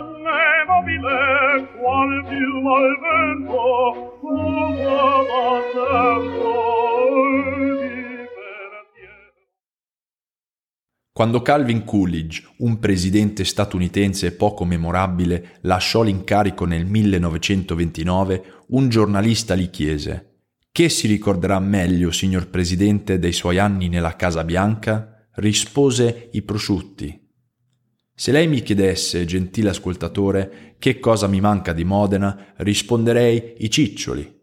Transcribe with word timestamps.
donne 0.00 0.64
mobile, 0.66 1.68
qual 1.78 2.24
piuma 2.28 2.76
al 2.76 2.98
vento, 3.04 4.18
fuga 4.20 5.12
da 5.30 5.52
tempo 5.72 6.50
di 7.78 7.92
Quando 11.12 11.42
Calvin 11.42 11.84
Coolidge, 11.84 12.42
un 12.58 12.80
presidente 12.80 13.44
statunitense 13.44 14.34
poco 14.34 14.64
memorabile, 14.64 15.58
lasciò 15.60 16.02
l'incarico 16.02 16.64
nel 16.64 16.86
1929, 16.86 18.64
un 18.68 18.88
giornalista 18.88 19.54
gli 19.54 19.70
chiese 19.70 20.40
Che 20.72 20.88
si 20.88 21.06
ricorderà 21.06 21.60
meglio, 21.60 22.10
signor 22.10 22.48
presidente, 22.50 23.20
dei 23.20 23.32
suoi 23.32 23.58
anni 23.58 23.88
nella 23.88 24.16
Casa 24.16 24.42
Bianca? 24.42 25.28
Rispose 25.34 26.30
i 26.32 26.42
prosciutti. 26.42 27.23
Se 28.16 28.30
lei 28.30 28.46
mi 28.46 28.62
chiedesse, 28.62 29.24
gentile 29.24 29.70
ascoltatore, 29.70 30.76
che 30.78 31.00
cosa 31.00 31.26
mi 31.26 31.40
manca 31.40 31.72
di 31.72 31.82
Modena, 31.82 32.52
risponderei 32.58 33.54
i 33.58 33.68
ciccioli. 33.68 34.42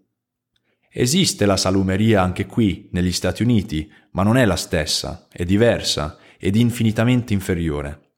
Esiste 0.91 1.45
la 1.45 1.55
salumeria 1.55 2.21
anche 2.21 2.45
qui, 2.45 2.89
negli 2.91 3.13
Stati 3.13 3.43
Uniti, 3.43 3.89
ma 4.11 4.23
non 4.23 4.35
è 4.35 4.43
la 4.43 4.57
stessa, 4.57 5.27
è 5.31 5.45
diversa 5.45 6.17
ed 6.37 6.57
infinitamente 6.57 7.31
inferiore. 7.31 8.15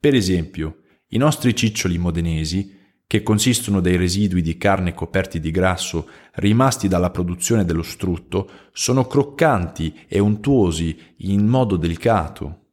Per 0.00 0.14
esempio, 0.14 0.78
i 1.08 1.18
nostri 1.18 1.54
ciccioli 1.54 1.98
modenesi, 1.98 2.80
che 3.06 3.22
consistono 3.22 3.80
dei 3.80 3.96
residui 3.96 4.40
di 4.40 4.56
carne 4.56 4.94
coperti 4.94 5.38
di 5.38 5.50
grasso 5.50 6.08
rimasti 6.36 6.88
dalla 6.88 7.10
produzione 7.10 7.66
dello 7.66 7.82
strutto, 7.82 8.50
sono 8.72 9.06
croccanti 9.06 9.94
e 10.08 10.18
untuosi 10.18 10.98
in 11.18 11.46
modo 11.46 11.76
delicato. 11.76 12.63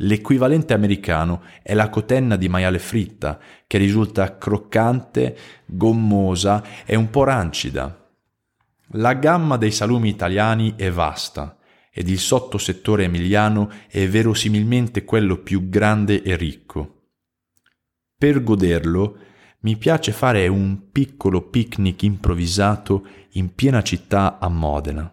L'equivalente 0.00 0.74
americano 0.74 1.42
è 1.62 1.74
la 1.74 1.88
cotenna 1.88 2.36
di 2.36 2.48
maiale 2.48 2.78
fritta, 2.78 3.40
che 3.66 3.78
risulta 3.78 4.38
croccante, 4.38 5.36
gommosa 5.66 6.62
e 6.84 6.94
un 6.94 7.10
po' 7.10 7.24
rancida. 7.24 8.08
La 8.92 9.14
gamma 9.14 9.56
dei 9.56 9.72
salumi 9.72 10.08
italiani 10.08 10.74
è 10.76 10.90
vasta, 10.90 11.58
ed 11.90 12.08
il 12.08 12.20
sottosettore 12.20 13.04
emiliano 13.04 13.70
è 13.88 14.06
verosimilmente 14.06 15.04
quello 15.04 15.38
più 15.38 15.68
grande 15.68 16.22
e 16.22 16.36
ricco. 16.36 17.06
Per 18.16 18.42
goderlo 18.44 19.18
mi 19.60 19.76
piace 19.76 20.12
fare 20.12 20.46
un 20.46 20.92
piccolo 20.92 21.48
picnic 21.48 22.04
improvvisato 22.04 23.04
in 23.32 23.52
piena 23.52 23.82
città 23.82 24.38
a 24.38 24.48
Modena. 24.48 25.12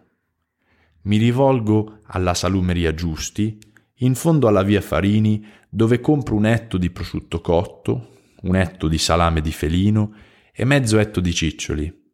Mi 1.02 1.16
rivolgo 1.16 1.98
alla 2.06 2.34
salumeria 2.34 2.94
Giusti, 2.94 3.58
in 4.00 4.14
fondo 4.14 4.48
alla 4.48 4.62
via 4.62 4.80
Farini, 4.80 5.44
dove 5.68 6.00
compro 6.00 6.34
un 6.34 6.46
etto 6.46 6.76
di 6.76 6.90
prosciutto 6.90 7.40
cotto, 7.40 8.14
un 8.42 8.56
etto 8.56 8.88
di 8.88 8.98
salame 8.98 9.40
di 9.40 9.52
felino 9.52 10.14
e 10.52 10.64
mezzo 10.64 10.98
etto 10.98 11.20
di 11.20 11.32
ciccioli. 11.32 12.04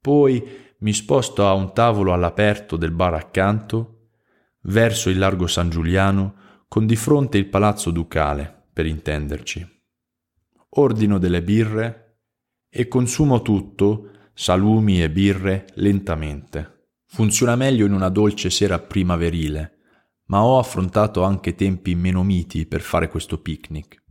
Poi 0.00 0.62
mi 0.78 0.92
sposto 0.92 1.46
a 1.46 1.52
un 1.52 1.72
tavolo 1.72 2.12
all'aperto 2.12 2.76
del 2.76 2.90
bar 2.90 3.14
accanto, 3.14 4.08
verso 4.62 5.10
il 5.10 5.18
largo 5.18 5.46
San 5.46 5.70
Giuliano, 5.70 6.34
con 6.68 6.86
di 6.86 6.96
fronte 6.96 7.38
il 7.38 7.46
palazzo 7.46 7.90
ducale, 7.90 8.64
per 8.72 8.86
intenderci. 8.86 9.66
Ordino 10.76 11.18
delle 11.18 11.42
birre 11.42 12.18
e 12.68 12.88
consumo 12.88 13.42
tutto, 13.42 14.10
salumi 14.34 15.02
e 15.02 15.10
birre, 15.10 15.66
lentamente. 15.74 16.88
Funziona 17.06 17.54
meglio 17.54 17.86
in 17.86 17.92
una 17.92 18.08
dolce 18.08 18.50
sera 18.50 18.80
primaverile, 18.80 19.73
ma 20.26 20.44
ho 20.44 20.58
affrontato 20.58 21.22
anche 21.22 21.54
tempi 21.54 21.94
meno 21.94 22.22
miti 22.22 22.66
per 22.66 22.80
fare 22.80 23.08
questo 23.08 23.38
picnic. 23.38 24.02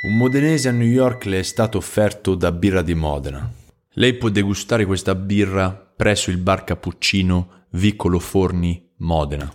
Un 0.00 0.16
modenese 0.16 0.68
a 0.68 0.72
New 0.72 0.86
York 0.86 1.24
le 1.24 1.40
è 1.40 1.42
stato 1.42 1.76
offerto 1.78 2.34
da 2.34 2.52
birra 2.52 2.82
di 2.82 2.94
Modena. 2.94 3.52
Lei 3.94 4.14
può 4.14 4.28
degustare 4.28 4.86
questa 4.86 5.14
birra 5.14 5.70
presso 5.70 6.30
il 6.30 6.38
bar 6.38 6.62
Cappuccino 6.62 7.66
Vicolo 7.70 8.20
Forni, 8.20 8.90
Modena. 8.98 9.52